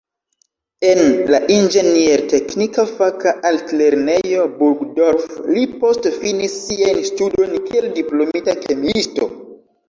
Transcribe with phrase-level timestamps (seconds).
[0.91, 0.99] En
[1.33, 9.31] la inĝenier-teknika faka altlernejo Burgdorf li poste finis siajn studojn kiel diplomita kemiisto.